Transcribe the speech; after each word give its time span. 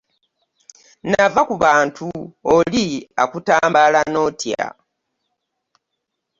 Nava 1.09 1.41
ku 1.49 1.55
bantu, 1.63 2.07
oli 2.55 2.85
akutambala 3.23 4.01
n'otya. 4.11 4.65